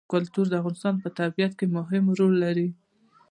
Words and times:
کلتور 0.13 0.45
د 0.49 0.53
افغانستان 0.61 0.95
په 1.03 1.09
طبیعت 1.19 1.53
کې 1.59 1.65
مهم 1.77 2.05
رول 2.19 2.33
لري. 2.43 2.69